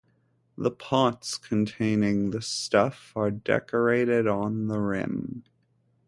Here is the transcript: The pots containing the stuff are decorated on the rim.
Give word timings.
The 0.57 0.71
pots 0.71 1.37
containing 1.37 2.31
the 2.31 2.41
stuff 2.41 3.13
are 3.15 3.29
decorated 3.29 4.25
on 4.25 4.65
the 4.65 4.79
rim. 4.79 5.43